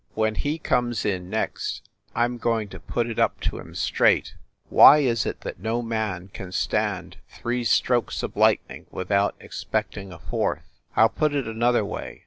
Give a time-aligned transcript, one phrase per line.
[0.15, 4.33] When he comes in next, I m going to put it up to him straight:
[4.67, 10.17] Why is it that no man can stand three strokes of lightning without expecting a
[10.17, 10.63] fourth?
[10.95, 12.19] I ll put it another way.